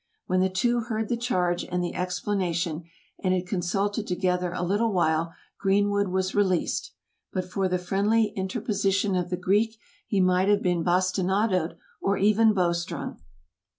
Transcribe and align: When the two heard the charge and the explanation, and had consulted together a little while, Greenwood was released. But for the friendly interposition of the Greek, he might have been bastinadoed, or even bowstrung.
When 0.25 0.39
the 0.39 0.49
two 0.49 0.79
heard 0.79 1.09
the 1.09 1.15
charge 1.15 1.63
and 1.63 1.83
the 1.83 1.93
explanation, 1.93 2.85
and 3.23 3.35
had 3.35 3.45
consulted 3.45 4.07
together 4.07 4.51
a 4.51 4.63
little 4.63 4.91
while, 4.91 5.35
Greenwood 5.59 6.07
was 6.07 6.33
released. 6.33 6.93
But 7.31 7.45
for 7.45 7.67
the 7.69 7.77
friendly 7.77 8.29
interposition 8.35 9.15
of 9.15 9.29
the 9.29 9.37
Greek, 9.37 9.77
he 10.07 10.19
might 10.19 10.47
have 10.49 10.63
been 10.63 10.81
bastinadoed, 10.83 11.77
or 12.01 12.17
even 12.17 12.51
bowstrung. 12.55 13.21